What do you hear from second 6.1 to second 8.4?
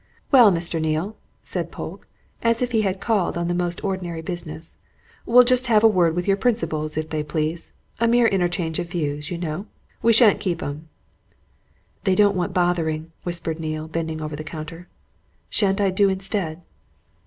with your principals, if they please. A mere